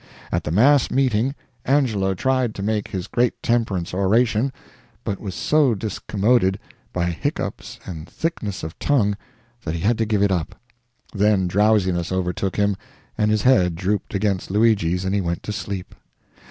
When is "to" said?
2.55-2.63, 9.99-10.05, 15.43-15.51